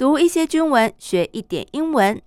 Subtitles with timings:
[0.00, 2.22] 读一些军文，学一点英文。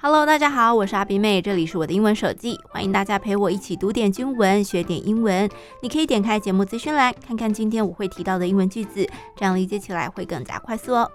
[0.00, 5.48] Hello，大家好，我是阿比妹，这里是我的英文手记，欢迎大家陪我一起读点军文，学点英文。
[5.80, 11.08] 你可以点开节目资讯栏，看看今天我会提到的英文句子，这样理解起来会更加快速哦。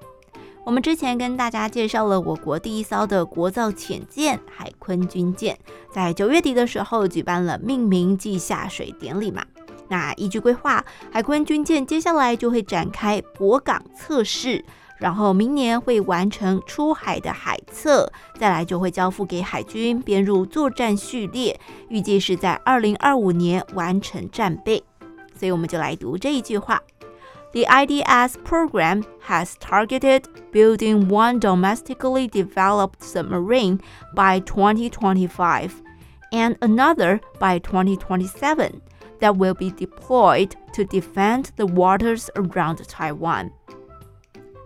[0.66, 5.58] 我们之前跟大家介绍了我国第一艘的国造潜舰海鲲军舰，
[5.92, 9.44] 在九月底的时候举办了命名暨下水典礼嘛。
[9.90, 14.64] 那依据规划，海鲲军舰接下来就会展开泊港测试，
[14.98, 24.82] 然后明年会完成出海的海测，再来就会交付给海军编入作战序列，预计是在二零二五年完成战备。
[25.36, 26.82] 所以我们就来读这一句话。
[27.54, 33.80] the IDS program has targeted building one domestically developed submarine
[34.16, 35.82] by 2025
[36.32, 38.82] and another by 2027
[39.20, 43.52] that will be deployed to defend the waters around Taiwan.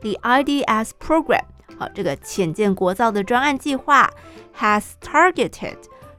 [0.01, 1.43] The IDS program
[1.77, 4.09] 好，这个潜舰国造的专案计划
[4.57, 5.77] has targeted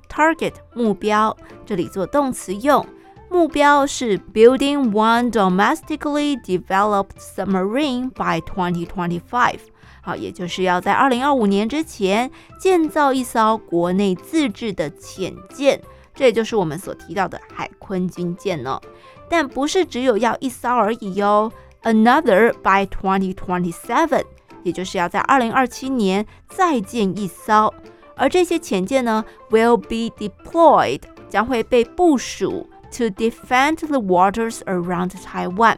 [0.09, 2.87] target 目标，这里做动词用。
[3.31, 9.59] 目标是 building one domestically developed submarine by 2025，
[10.03, 15.81] 好，也就是要在二零二五年之前建造一艘国内自制的潜舰，
[16.15, 18.81] 这也就是我们所提到的海鲲军舰呢。
[19.29, 24.25] 但不是只有要一艘而已哟，another by 2027，
[24.62, 27.73] 也就是要在二零二七年再建一艘，
[28.17, 32.69] 而这些潜舰呢，will be deployed，将会被部署。
[32.92, 35.78] to defend the waters around Taiwan，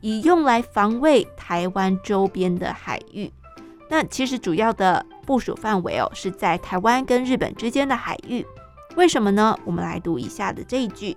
[0.00, 3.32] 以用来防卫台湾周边的海域。
[3.88, 8.44] 那其实主要的部署范围哦，是在台湾跟日本之间的海域。
[8.96, 9.56] 为什么呢？
[9.64, 11.16] 我们来读以下的这一句：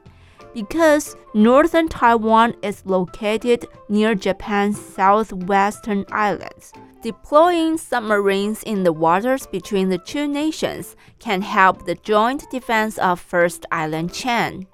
[0.53, 6.71] Because northern Taiwan is located near Japan's southwestern islands.
[7.01, 13.21] Deploying submarines in the waters between the two nations can help the joint defense of
[13.21, 14.67] First Island Chain.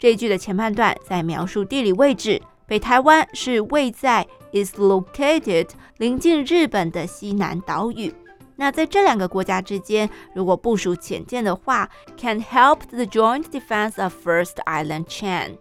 [0.00, 5.68] 这一句的前半段在描述地理位置，北台湾是位在 is located
[5.98, 8.10] 临近日本的西南岛屿。
[8.56, 15.58] 那在这两个国家之间，如果部署潜舰的话，can help the joint defense of First Island Chain。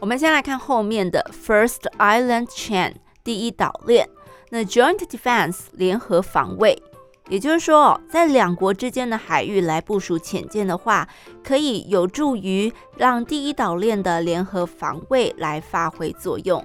[0.00, 4.08] 我们先来看后面的 First Island Chain 第一岛链，
[4.50, 6.82] 那 joint defense 联合防卫。
[7.28, 11.08] 也就是说，在两国之间的海域来部署潜舰的话，
[11.42, 16.64] 可以有助于让第一岛链的联合防卫来发挥作用。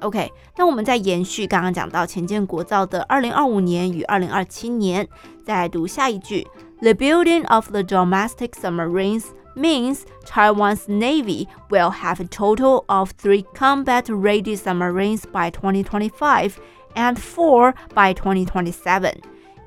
[0.00, 5.08] OK，那我们再延续刚刚讲到潜舰国造的2025年与2027年，
[5.44, 6.46] 再来读下一句
[6.80, 9.24] ：The building of the domestic submarines
[9.54, 16.52] means Taiwan's navy will have a total of three combat-ready submarines by 2025
[16.94, 19.14] and four by 2027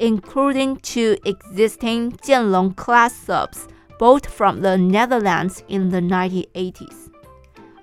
[0.03, 7.09] including two existing Chien Lung class subs, both from the Netherlands in the 1980s.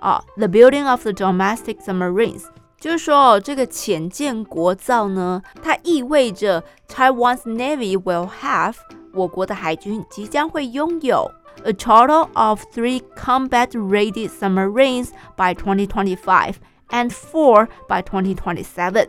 [0.02, 2.42] Ah, the building of the domestic submarines.
[2.42, 2.44] submarines，
[2.78, 8.74] 就是说这个潜舰国造呢，它意味着 Taiwan's Navy will have
[9.14, 11.30] 我国的海军即将会拥有
[11.64, 16.54] a total of three combat-ready submarines by 2025
[16.90, 19.08] and four by 2027.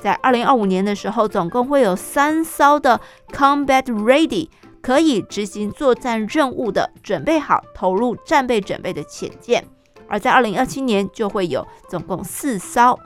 [0.00, 3.00] 在二零二五年的时候，总共会有三艘的
[3.32, 4.48] combat ready
[4.80, 9.62] 可以执行作战任务的，准备好投入战备准备的潜舰；
[10.08, 12.98] 而在二零二七年就会有总共四艘。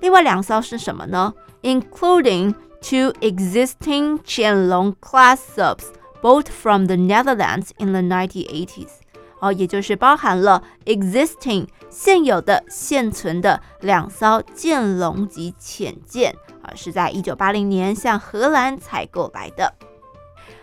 [0.00, 5.86] 另外两艘是什么呢？Including two existing Qianlong class subs,
[6.20, 9.01] both from the Netherlands in the 1980s.
[9.41, 19.73] 哦，也就是包含了 existing 现有的现存的两艘剑龙级潜舰啊，是在一九八零年向荷兰采购来的。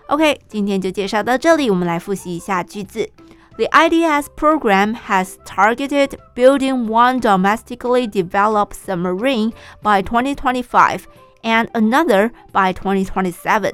[0.08, 3.08] OK，今天就介绍到这里，我们来复习一下句子。
[3.56, 11.04] The IDS program has targeted building one domestically developed submarine by 2025
[11.42, 13.70] and another by 2027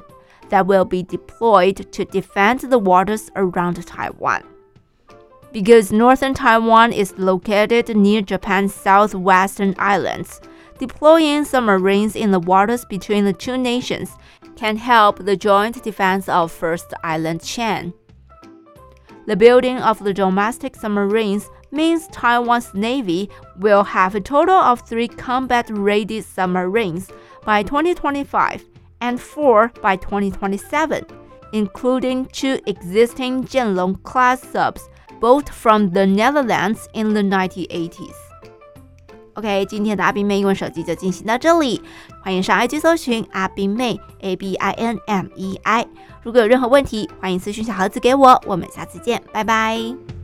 [0.51, 4.43] that will be deployed to defend the waters around Taiwan
[5.56, 10.38] because northern Taiwan is located near Japan's southwestern islands.
[10.78, 14.10] Deploying submarines in the waters between the two nations
[14.54, 17.94] can help the joint defense of First Island Chain.
[19.26, 25.08] The building of the domestic submarines means Taiwan's Navy will have a total of three
[25.08, 27.08] combat ready submarines
[27.46, 28.62] by 2025
[29.00, 31.06] and four by 2027
[31.52, 34.88] including two existing Chien Lung class subs,
[35.20, 38.14] both from the Netherlands in the 1980s.
[39.34, 41.82] OK，今天的阿冰妹英文手机就进行到这里，
[42.22, 45.86] 欢迎上 IG 搜寻阿冰妹 A B I N M E I。
[46.22, 48.40] 如果有任何问题，欢迎私信小盒子给我。
[48.46, 50.15] 我们下次见，拜拜。